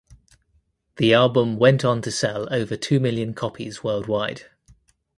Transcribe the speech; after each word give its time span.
The 0.95 1.13
album 1.13 1.57
went 1.59 1.85
on 1.85 2.01
to 2.01 2.09
sell 2.09 2.51
over 2.51 2.75
two 2.75 2.99
million 2.99 3.35
copies 3.35 3.83
worldwide. 3.83 4.47